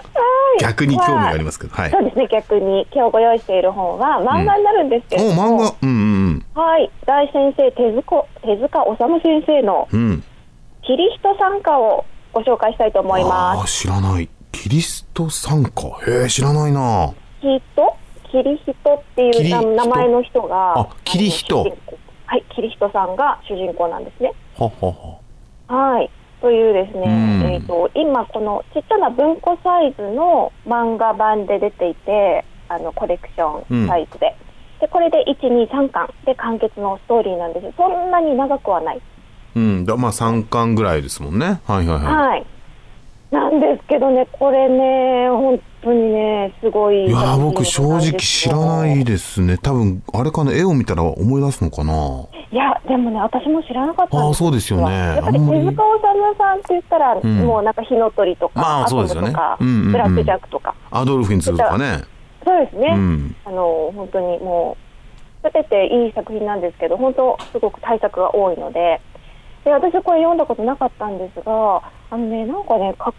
[0.59, 1.75] 逆に興味がありますけど。
[1.75, 1.91] はい。
[1.91, 2.87] そうですね逆に。
[2.95, 5.75] 今日ご用意している本は漫画になるんですけども、漫画。
[5.83, 5.93] うんう
[6.31, 6.91] んはい。
[7.05, 10.01] 大先生手塚手塚治虫先生のうん。
[10.01, 10.25] うん
[10.83, 13.83] 「キリスト参加」をご紹介したいと思いああます。
[13.83, 14.31] 知らない。
[14.51, 15.71] キリスト参加？
[16.07, 17.13] へえ知らないな。
[17.43, 17.95] キト
[18.33, 21.65] キリヒトっていう名前の人があキリヒト
[22.27, 24.33] はいキリヒトさんが主人公なんですね。
[24.57, 25.21] はは
[25.69, 26.11] ははい。
[26.41, 34.35] というですね、うんえっ、と、今このちっちゃな文庫サイズの漫画版で出ていて、あの、コレクションサイズで。
[34.81, 37.73] で、これで1、2、3巻で完結のストーリーなんです。
[37.77, 39.01] そんなに長くはない。
[39.55, 42.47] うんだまあ3巻ぐらいですもんねはいはいはい、はい。
[43.31, 47.07] なんですけどね、これね、本当にね、すごい。
[47.07, 49.59] い、や僕正直知らないですね。
[49.59, 51.93] 多分あれかな絵を見たら思い出すのかな。
[52.51, 54.95] いや、でもね、私も知らなかったああそうですよね。
[54.95, 57.27] やっぱり手塚治虫さんって言ったら、ん。
[57.47, 59.29] もうなんか火の鳥とか、まあそうですよね。
[59.29, 59.93] とか、うんうんうん。
[59.93, 60.75] ブラックジャックとか。
[60.91, 62.05] アドルフに次ぐとかね。
[62.45, 62.89] そうですね。
[62.95, 63.37] うん。
[63.45, 64.77] あの本当にも
[65.45, 69.01] うすべていい作品なんですけど、本当すごく大作が多いので、
[69.65, 73.13] で私これ読んだことなかったんですが、あのねなんかねか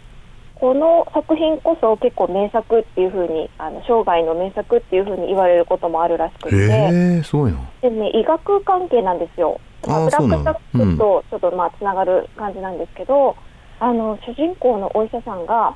[0.56, 9.60] この作品こそ結構名作っていう風にあの生涯の名作っていう風に言われることもあるらしくて、へえすごいなでね医学関係なんですよ。
[9.86, 13.36] まあーブラックジックとちょっとまあつながる感じなんですけど、
[13.80, 15.74] あの主人公のお医者さんが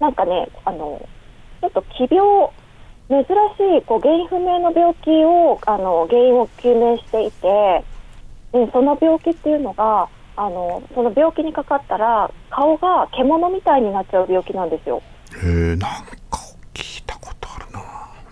[0.00, 1.06] なんかねあの
[1.60, 2.50] ちょっと奇病
[3.08, 7.84] 珍しいこう原因不明の病気をあの原因を究明していて
[8.52, 10.08] でその病気っていうのが
[10.38, 15.02] あのその病気にかかったら顔が獣みたいになっちゃう病気なんですよ。
[15.42, 16.38] へえなんか
[16.72, 17.80] 聞いたことあるな。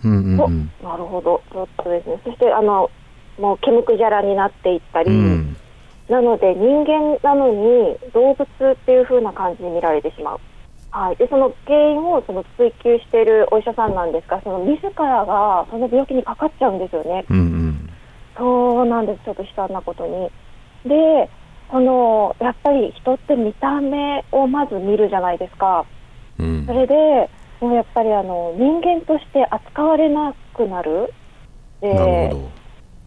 [0.05, 0.71] うんうんうん。
[0.85, 1.42] おなるほど。
[1.51, 2.21] ちょっとですね。
[2.25, 2.90] そしてあの
[3.38, 5.57] もう毛むくじゃらになっていったり、うん。
[6.09, 10.40] なので人間なのに動物っていう風な感じに見られてしまう。
[10.92, 17.27] はい、でその原因をその追求しているお医者さんなんですがその自らがその病気にかかっちゃうんですよね。
[17.29, 17.90] うんうん。
[18.38, 19.25] そうなんです。
[19.25, 20.31] ちょっと悲惨なことに。
[20.88, 21.29] で
[21.70, 25.85] そのやっぱり人って見た目をまず見るじゃないですか。
[26.38, 31.12] うんそれでもうやっぱりあの人間として扱われなくなる。
[31.81, 32.50] でなるほ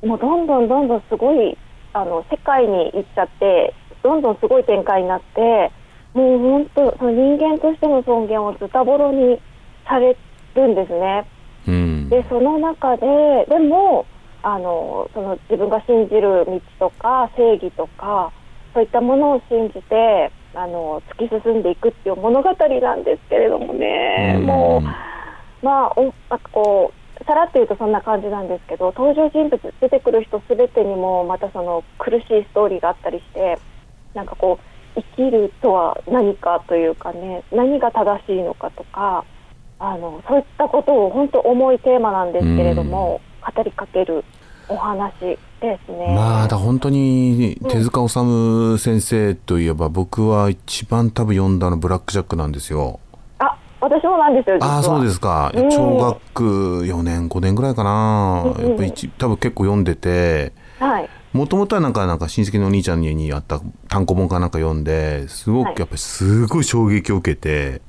[0.02, 1.58] どもうどんどんどんどんすごい
[1.94, 5.72] あの世界に行っちゃってどんどんすごい展開になって
[6.14, 9.40] もう本当その人間としての尊厳をズタボロに
[9.88, 10.16] され
[10.56, 11.26] るんですね。
[11.68, 13.06] うんでその中で
[13.50, 14.06] でも
[14.42, 18.32] あのその自分が信じる道とか正義とか
[18.80, 24.46] そういったものを信じてあの突き進んでいくっていう物語なんですけれどもね、うん。
[24.46, 33.60] もうまあおなんかこうさらっと言うとそんな感じなんですけど登場人物出てくる人すべてにもまたその苦しいストーリーがあったりして
[34.14, 34.60] なんかこ
[34.96, 39.26] う生きるとは何かというかね何が正しいのかとか
[39.80, 44.24] あのそういったことを本当重いテーマなんですけれども、語りかける
[44.70, 46.14] お話ですね。
[46.16, 53.00] まあだ本当に手塚治虫先生といえば僕は一番多分読んだのブラック・ジャックなんですよ。
[53.40, 55.52] あ私もなんですよああそうですか。
[55.56, 58.44] うん小学4年5年ぐらいかな。
[58.46, 60.54] うんうんやっぱ一多分結構読んでて。
[60.80, 61.10] はい。
[61.34, 67.82] もともとはなんかなんか親戚のお兄ちゃんににあった単行本かなんか読んですごくやっぱりすごい衝撃を受けて、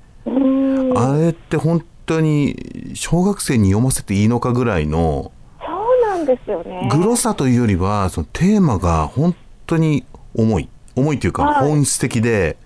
[0.95, 5.33] あれって本当に小学生に読ませていいのかぐらいの
[6.21, 6.89] なんですよね。
[6.91, 9.35] グロさというよりはそのテーマが本
[9.67, 10.05] 当に
[10.35, 10.69] 重い。
[10.97, 11.69] 重いというかはい。
[11.69, 12.57] 本質的で、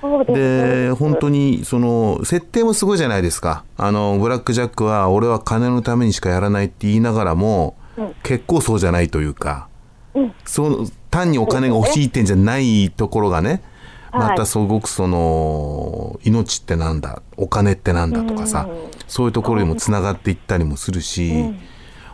[0.00, 3.64] そうで本当にその設定もすごいじゃないですか。
[3.76, 8.14] あのブラック・ジャックは俺は金のためにしかやらないって言いながらも、うん。
[8.22, 9.68] 結構そうじゃないというか、
[10.14, 10.34] うん。
[10.44, 13.62] その単にお金が欲しいってんじゃないところがね
[14.10, 14.28] はい。
[14.30, 18.68] またすごくその命ってなんだお金ってなんだとかさ、
[19.06, 21.54] そういうところにもつながっていったりもするし、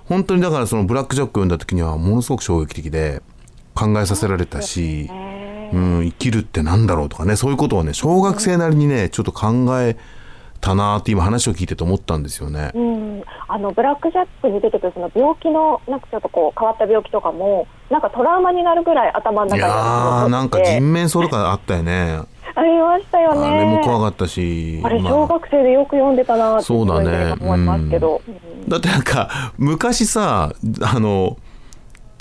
[0.08, 3.22] 本当にだからそのブラック・ジャック読んだ時にはものすごく衝撃的で
[3.74, 5.10] 考えさせられたし、
[5.72, 9.96] うん、生きるってなんだろうとかねそういうことをね小学生なりにねちょっと考え
[10.60, 12.72] たなーって今話を聞いてて思ったんですよね。
[12.74, 22.20] うん、あのブラック・ジャックに出てくるその病気のなんかちょっとこう変わった病気とかもなんかトラウマになるぐらい頭の中にいやなんか人面相とかあったよね。
[22.58, 23.46] ありましたよね。
[23.46, 24.80] あれも怖かったし。
[24.82, 25.12] あれまあ。
[25.12, 27.34] 小学生でよく読んでたなそうだね。
[27.38, 28.22] 思いますけど、
[28.66, 31.36] だってなんか昔さあの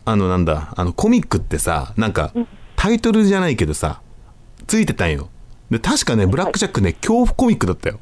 [0.04, 2.34] あのなんだあのコミックってさなんか
[2.76, 4.02] タイトルじゃないけどさ
[4.68, 5.30] ついてたんよ。
[5.70, 8.00] で確かねブラック・ジャックね恐怖コミックだったよ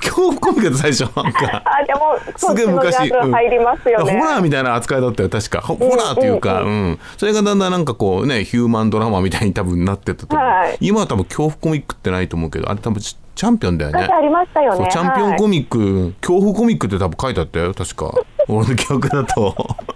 [0.00, 1.62] 恐怖コミックだった最初なんか。
[1.64, 2.94] あでもすげえ昔。
[2.94, 4.12] そっちのジャンル入りますよね。
[4.12, 5.60] ホラーみたいな扱いだったよ確か。
[5.60, 6.98] ホホラーというか、ううん。
[7.16, 10.36] それがだんだんなんかこうねヒューマンドラマみたいに多分なってったと。
[10.36, 10.76] 思う、はい。
[10.80, 14.00] 今は多分恐怖コミックってないと思うけどあれ多分チチャンピオンだよね。
[14.00, 14.88] 昔ありましたよね。
[14.90, 18.14] チャンピオンコミック、恐怖コミックって多分書いてあったよ確か。
[18.48, 19.54] 俺の記憶だと。
[19.92, 19.95] い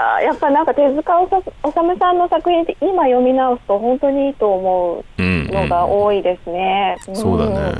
[0.00, 6.96] やーやっぱなんか手塚治虫さんの作品って今読み直すと本当にいいと思ううんのが多いですね。
[7.14, 7.74] そうだね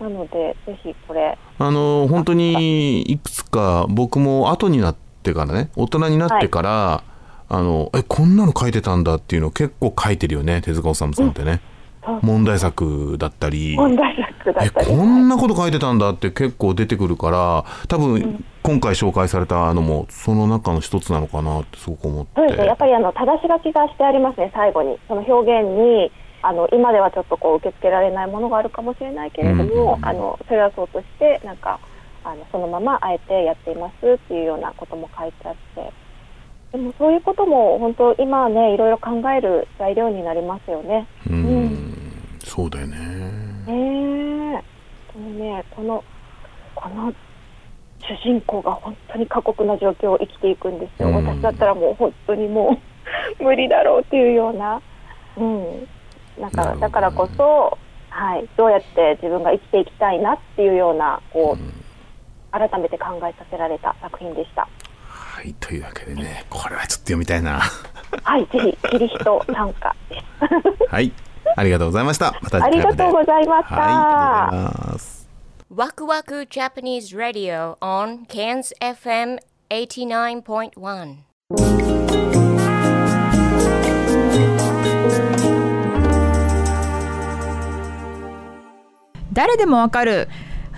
[0.00, 0.12] うん。
[0.12, 7.02] なのでぜひこれあの本当にいくつか僕も後になってからね大人になってから、
[7.48, 11.60] あのえこんなの書いてたんだっていうのを結構書いてるよね手塚治虫さんってね、
[12.22, 14.86] 問題作だったり問題作だえったり。
[14.86, 22.66] こんなこと書いてたんだって結構出てくるから多分今回紹介されたのもその中の一つなのかなってすごく思ってそうですね。
[22.66, 24.50] やっぱりあの正し書きがしてありますね。
[24.54, 26.10] 最後にその表現に
[26.42, 31.80] あの今ではちょっとこう受け付けられないものがあるかもしれないけれども、あのそれはそうとしてなんか
[32.24, 35.92] あのそのままあえてやっていますっていうようなことも書いてあって。
[36.72, 41.06] でもそういうことも本当今はねいろいろ考える材料になりますよね。
[41.30, 41.96] うん。
[42.44, 42.96] そうだよね。
[43.66, 43.72] ね
[44.56, 44.62] え、
[45.12, 46.04] でもね、この
[46.74, 47.12] この
[48.00, 51.08] 主人公が本当に過酷な状況を生きていくんですよ。
[51.08, 51.26] うん。
[51.26, 52.78] 私だったらもう本当にも
[53.40, 54.80] う 無理だろうっていうような、
[55.36, 55.88] うん、
[56.38, 57.76] なんかだからこそ、
[58.10, 64.68] はい、どうやって自分が生きていきたいなっていうようなこう、改めて考えさせられた作品でした。
[65.46, 67.60] はいというわけでねこれはちょっと読みたいな
[68.24, 70.24] はい、ぜひキリヒト参加です。
[70.90, 71.12] はい
[71.56, 73.76] ありがとうございましたまたありがとうございました。
[73.76, 75.28] はいありがとうございます
[75.70, 79.38] ワクワク Japanese Radio on Cairns FM
[79.70, 81.16] 89.1.
[89.32, 90.28] 誰でもわかる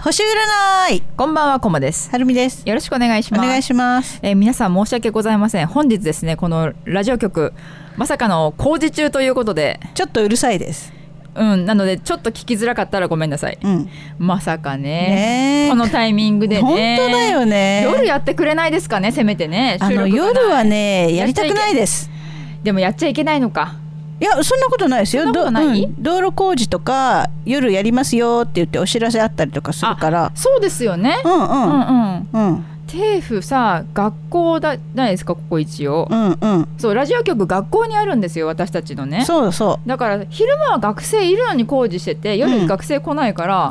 [0.01, 1.03] 星占い。
[1.17, 2.09] こんばんはこまです。
[2.13, 2.63] はるみです。
[2.65, 3.41] よろしくお願いします。
[3.45, 5.67] お願いします、えー皆さん申し訳ございません。
[5.67, 7.53] 本日ですねこのラジオ局
[7.97, 9.81] まさかの工事中ということで。
[9.95, 10.93] ちょっとうるさいです。
[11.35, 15.67] うんなのでちょっと聞きづらかったらごめんなさい、うん、まさかね。
[15.69, 16.97] このタイミングでね。
[16.97, 17.83] 本当だよね。
[17.83, 22.09] 夜やってくれないですかねせめてねあの夜はねやりたくないです。
[22.63, 23.75] でもやっちゃいけないのか
[24.21, 25.25] いやそんなことないですよ。
[25.25, 25.33] うん。
[26.03, 30.33] 道路工事とか夜やりますよって言ってお知らせあったりとかするから。
[30.35, 31.21] そうですよね。
[31.25, 31.41] うんうん。
[31.41, 32.49] うんうん。
[32.49, 32.65] うん。
[32.89, 36.69] テーフさ学校だないですかここ一応、うんうん。
[36.79, 39.25] そうラジオ局学校にあるんですよ私たちのね。
[39.25, 43.69] そうそだから昼間は学生いるのに工事してて夜学生来ないから、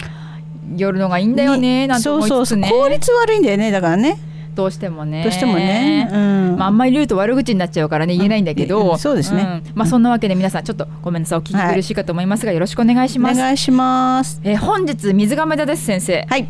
[0.75, 2.29] 夜のがいいんだよねなんて思いつつね。
[2.29, 2.79] そうそうそう。
[2.83, 4.19] 効率悪いんだよねだからね
[4.57, 5.21] どうしてもね。
[5.21, 6.09] どうしてもね。
[6.11, 6.57] うん。
[6.57, 8.97] まあ、あんまり言うと悪口になっちゃうからね言えないんだけど、うん。
[8.97, 9.43] そうですね。
[9.43, 9.63] ん。
[9.75, 11.39] まあ、そんなわけで皆さんちょっとごめんなさい。
[11.39, 13.37] お聞き苦しいかと思いますが、よろしくお願いします。
[13.37, 14.41] お願いします。
[14.43, 16.25] えー本日水亀座です先生。
[16.27, 16.47] はい。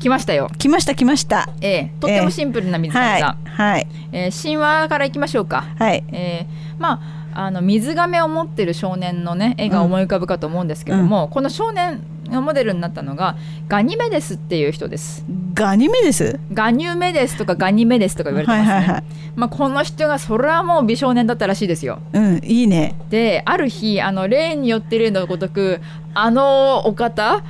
[0.00, 0.50] 来ましたよ。
[0.58, 1.48] 来ました来ました。
[1.62, 1.92] ええ。
[1.98, 3.46] とってもシンプルな水亀座、はい。
[3.46, 3.86] はい。
[4.12, 5.64] えー神話からいきましょうか。
[5.78, 6.04] はい。
[6.12, 15.24] えーまああの水亀を持ってる少年のね絵が思い浮かぶかと思うんですけども、この少年のモデルになったのがガニメデスっていう人です。
[15.54, 16.38] ガニメデス？
[16.52, 19.04] ガニュメデスとかガニメデスとか言われてますね、はいはいはい。
[19.36, 22.00] まあ、この人がそれはもう美少年だったらしいですよ。
[22.12, 22.94] うんいいね。
[23.08, 25.80] である日あの例によって例のごとく
[26.12, 27.42] あのお方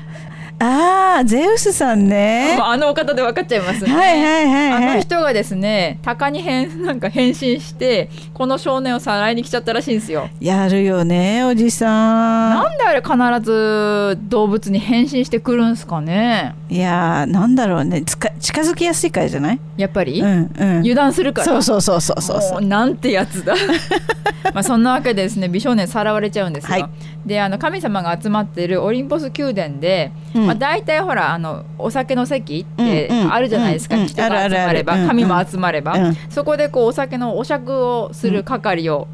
[0.62, 2.54] ああゼウスさんね。
[2.58, 4.90] まああのお方で分かっちゃいますね、はいはいはいはい。
[4.90, 10.28] あの人がですね鷹に変なんか変身してこの少年をさらいに来ちゃったらしいんですよ。
[10.38, 12.50] やるよねおじさん。
[12.62, 16.54] なんであれ必ず動物に変身してくるんすかね。
[16.68, 18.02] いやーなんだろうね。
[18.02, 19.60] つか近づきやすいからじゃない？
[19.78, 20.78] やっぱり、うんうん。
[20.80, 21.46] 油断するから。
[21.46, 22.60] そうそうそうそうそうそう。
[22.60, 23.54] なんてやつだ。
[24.52, 26.90] まあそんなわけでですね美少年さらわれちゃうんですよ、はい。
[27.24, 36.16] であの神様が集まっているオリンポス宮殿で、うんまあ、大体ほらあのお酒の席ってあるじゃないですか、人が集まればる神も集まれば、うん。
[36.28, 39.06] そこでこうお酒のお酌をする係を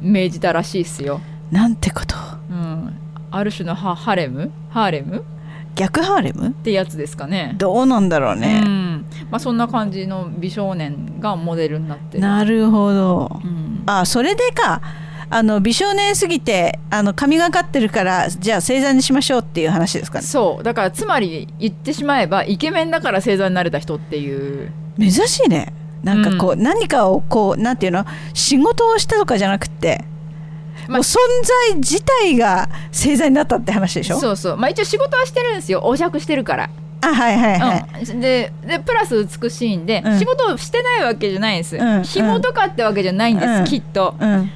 [0.00, 2.16] 命じたらしいっすよ、なんてこと。
[2.50, 2.98] うん、
[3.30, 4.50] ある種のハハレム？
[4.70, 5.24] ハーレム？
[5.74, 6.48] 逆ハーレム？
[6.48, 7.54] ってやつですかね。
[7.56, 9.06] どうなんだろううね、ん。
[9.30, 12.18] まあ、そんな感じの美少年がモデルになって。
[12.18, 13.82] るなるほど、ん。
[13.86, 14.82] あそれでか
[15.34, 20.26] あの美少年すぎてあの神がかってるからじゃあ星座にしましょうっていう話ですかね。
[20.26, 20.62] そう。
[20.62, 24.70] だからつまり言ってしまえばイケメンだから星座になれた人っていう。
[24.98, 25.72] 珍しいね。
[26.02, 30.04] なんかこう、何かをこうなんていうの仕事をしたとかじゃなくて、
[30.86, 31.16] もう存
[31.70, 34.20] 在自体が星座になったって話でしょ？
[34.20, 34.56] そうそう。
[34.58, 35.80] まあ一応仕事はしてるんですよ。
[35.82, 36.68] お酌してるから。
[37.00, 40.18] あはいはいはい、うん、ででプラス美しいんで、うん。
[40.18, 42.02] 仕事をしてないわけじゃないんです、うん。
[42.02, 43.64] 紐とかってわけじゃないんです、うん。
[43.64, 44.50] きっと、うん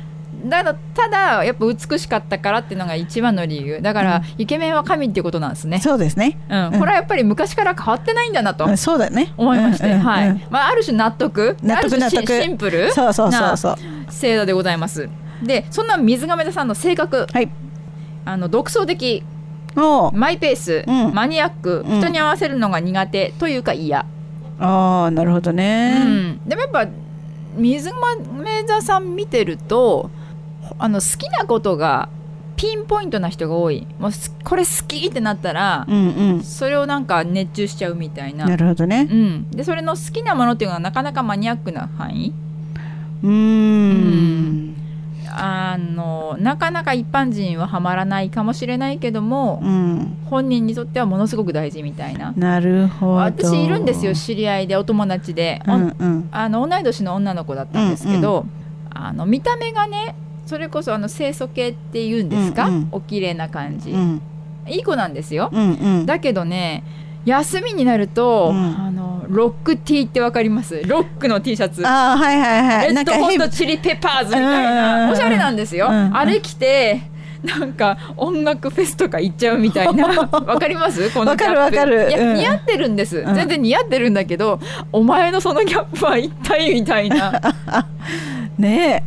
[0.48, 3.80] だただやっぱ美しかったからっていうのが一番の理由。
[3.80, 5.80] だから、イケメンは神っていうことなんですね。
[5.80, 9.32] そうですね、うん、これはやっぱり昔から変わってないんだなとうんそうだね。
[9.36, 10.06] 思いまして、うんうんうん。
[10.06, 10.46] はい。
[10.50, 11.56] まあ、ある種納得。
[11.62, 12.26] 納得ある種納得。
[12.26, 12.92] シシンプル。
[12.92, 13.76] そうそうそうなそう。
[14.06, 15.08] 星座でございます。
[15.42, 17.50] でそんな水亀座さんの性格、はい、
[18.24, 19.22] あの独創的。
[19.78, 21.14] おマイペース、うん。
[21.14, 21.98] マニアック、うん。
[21.98, 23.34] 人に合わせるのが苦手。
[23.38, 24.06] というか嫌、
[24.58, 26.86] ああなるほどうね、ん、でもやっぱ
[27.56, 30.10] 水亀座さん見てると
[30.78, 32.08] あの好きなことが
[32.56, 33.86] ピンポイントな人が多い。
[33.98, 36.42] もうすこれ好きってなったら、うんうん。
[36.42, 38.46] それをなんか熱中しちゃうみたいな。
[38.46, 39.06] なるほどね。
[39.10, 42.32] うん、でそれの好きなものっていうのはなかなかマニアックな範囲？
[43.22, 44.76] うーん。
[45.38, 50.16] あのなかなか一般人はハマらないかもしれないけども、うん。
[50.24, 52.32] 本人にとってはものすごく大事みたいな。
[52.36, 53.12] なるほど。
[53.16, 58.46] 私いるんですよ知り合いでお友達で、おうんうんあの同い年の女の子だったんですけど、
[58.88, 60.14] あの見た目がね
[60.46, 62.88] それこそあの清楚系っていうんですか、うんうん。
[62.92, 64.22] お綺麗な感じ、うん。
[64.66, 66.06] いい子なんですよ、うんうん。
[66.06, 66.84] だけどね
[67.24, 68.78] 休みになると、うん。
[68.78, 70.80] あのロック T ってわかります？
[70.86, 71.84] ロックの T シャツ。
[71.84, 72.94] ああはいはいはい。
[72.94, 74.40] レッドホットチリペパーズみたい
[74.74, 75.10] な。
[75.12, 76.16] おしゃれなんですよ、うんうん。
[76.16, 77.02] あれ着て
[77.42, 80.06] なんか音楽フェスとか行っちゃうみたいな。
[80.30, 81.10] わかります？
[81.10, 81.76] このわかるギャップ。
[81.76, 82.36] わかるいや、うん。
[82.36, 83.34] 似合ってるんです、うん。
[83.34, 84.60] 全然似合ってるんだけど
[84.92, 87.40] お前のそのギャップは一体みたいな。
[88.56, 89.02] ね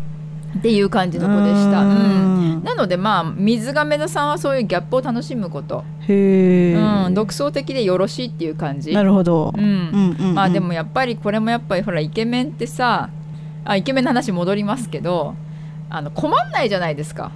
[0.58, 2.60] っていう感じの子でした、ううん。
[2.60, 6.74] ん、なのでまあ水亀座さんはそういうギャップを楽しむこと、えへえ、
[7.06, 8.94] うん、独創的でよろしいっていう感じ。
[8.94, 10.34] なるほど、うんうん。
[10.34, 13.10] まあでもやっぱりこれもやっぱりほらイケメンってさ
[13.66, 15.36] あイケメンの話戻りますけど
[15.90, 17.32] あの困んないじゃないですか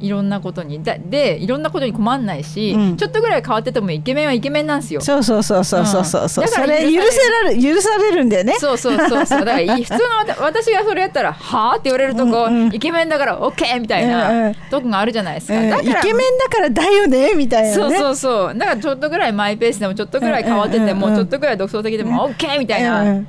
[0.00, 0.82] いろんなことに。
[0.82, 2.96] だでいろんなことに困んないし、うん。
[2.96, 5.00] ちょっとぐらい変わっててもイケメンはイケメンなんですよ。
[5.00, 6.50] そうそうそうそうそうそうそう、うん。
[6.50, 8.54] だから許せられ許されるんだよね。
[8.58, 9.44] そうそうそうそう。
[9.44, 14.54] だからい 普通のわた私がそれやったら「はあ?」って言われるとこ、イケメンだから「オッケー!」みたいな、うんうん。
[14.70, 15.70] とこがあるじゃないですか、うん。
[15.70, 17.74] だからイケメンだからだよねみたいなね。
[17.74, 18.58] そうそうそう。
[18.58, 23.26] だからちょっとぐらいマイペースでもちょっとぐらい変わってても、うんうんうんちょっとぐらい独創的でも、オッケーみたいうんうなん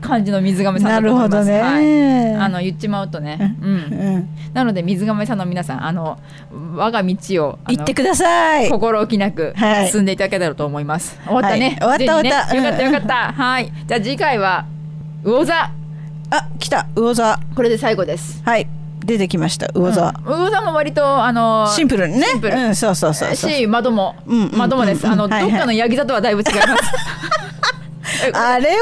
[0.00, 1.46] 感じの水亀さんだと思います。
[1.48, 2.34] なるほどね。
[2.34, 4.28] はい、あの言っちまうとね、うん。
[4.54, 6.18] なので水亀さんの皆さんあの
[6.74, 8.68] 我が道を行ってください。
[8.68, 9.90] 心置きなくはい。
[9.90, 12.56] 進んでいただけたらと思います、終わったね、はい終わった終わった。
[12.56, 13.72] よかったよかった、はい。
[13.86, 14.66] じゃあ次回は
[15.24, 15.70] 魚座。
[16.30, 16.86] あ来た。
[16.94, 17.38] 魚座。
[17.54, 18.42] これで最後です。
[18.44, 18.68] はい。
[19.04, 19.68] 出てきました。
[19.74, 20.32] 魚座、うん。
[20.34, 22.24] 魚座も割とあのシンプルにね。
[22.24, 22.56] シンプル。
[22.56, 25.50] うんそうそうそうし窓も、うんうん窓もです、あの、うんはいはい。
[25.50, 26.92] どっかのヤギ座とはだいぶ違います
[28.34, 28.76] あれは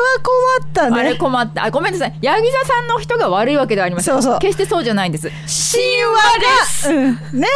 [0.60, 1.00] 困ったね。
[1.00, 1.64] あれ困った。
[1.64, 2.14] あごめんなさい。
[2.22, 4.14] ヤギ座さんの人が悪いわけではありません。
[4.14, 4.38] そうそう。
[4.38, 5.28] 決してそうじゃないんです。
[5.28, 5.82] 神
[6.92, 7.00] 話が、
[7.32, 7.48] うん、ね。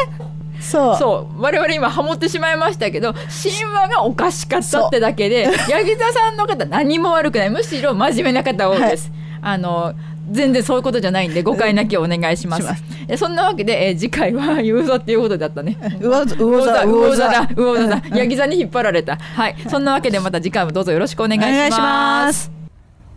[0.61, 0.97] そう。
[0.97, 1.43] そう。
[1.43, 7.51] 我々今ハモってしまいましたけど神話がおかしかったってだけでヤギ座さんの方何も悪くない。
[7.51, 9.11] むしろ真面目な方多いです、
[9.43, 9.95] あの
[10.31, 12.65] 全然そういうことじゃないんで誤解なきをお願いします。
[13.09, 15.77] えそんなわけで、えー次回は 魚座っていうことだったね。
[16.01, 19.17] 魚座魚座魚座だ魚座だヤギ座に引っ張られた。
[19.17, 19.57] はい。
[19.69, 21.51] そんなわけでまた次回もどうぞよろしくお願いします。
[21.51, 22.51] お願いします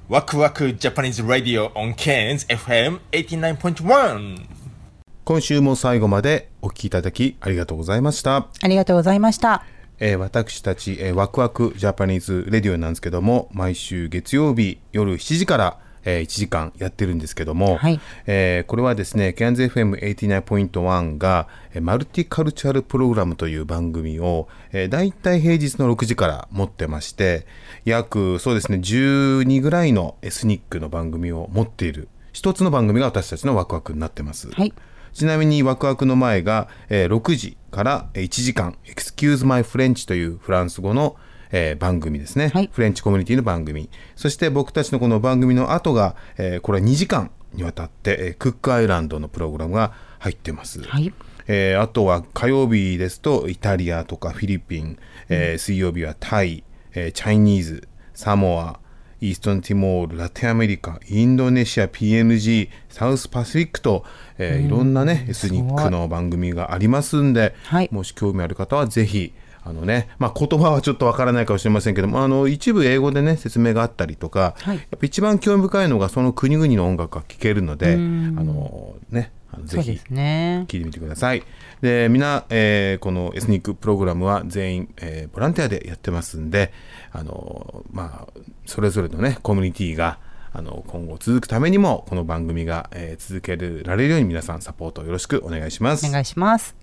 [0.09, 4.38] ワクワク Japanese Radio on Cairns FM 89.1
[5.24, 8.47] 今週も最後までお聞きいただきありがとうございました。
[8.61, 9.64] ありがとうございました。
[9.99, 17.80] えー私たち、えーワクワクジャパニーズレディオなんですけども毎週月曜日夜7時から、え1時間やってるんですけども、
[18.26, 27.45] えーこれはですね CANZFM89.1 が、えーマルティカルチャルプログラムという番組を、えー、だいたい平日の6時から持ってまして
[27.86, 34.49] 約そうですね12ぐらいのエスニックの番組を持っている一つの番組が私たちのワクワクになってます。
[35.14, 41.16] ちなみにワクワクの前が、えー6時からえー1時間「Excuse My French」というフランス語の、
[41.54, 43.89] えー番組ですね、フレンチコミュニティの番組。
[44.16, 50.82] そして僕たちのこの番組の後が、えーこれは2時間にわたって、えークックアイランドのプログラムが入ってます、
[51.47, 54.97] えーあとは火曜日ですとイタリアとかフィリピン、
[55.30, 58.80] えー水曜日はタイ、えーチャイニーズサモア
[59.22, 64.04] イーストンティモール、ラテンアメリカ、インドネシア、PNG、サウスパシフィックと、
[64.38, 67.54] えーいろんなね、エスニックの番組がありますんで、
[67.91, 69.32] もし興味ある方はぜひ、
[69.66, 79.32] あのね、まあ、言葉はちょっとわからないかもしれませんけども、あの一部英語でね、説明があったりとか、やっぱ一番興味深いのがその国々の音楽が聴けるので、あうんのね、
[79.66, 79.99] ぜひ。
[80.68, 81.43] 聞いてみてください。
[81.82, 86.74] で、みんな、えーこのエスニックプログラムは全員、えーボランティアでやってますんで、
[87.11, 90.20] あのまあ、それぞれのね、コミュニティが、
[90.51, 96.05] あの、今後続くためにも、この番組が、えー続けられるように皆さんサポートよろしくお願いします。
[96.07, 96.83] お願いします。